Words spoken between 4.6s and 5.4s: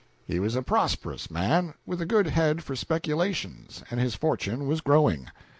was growing.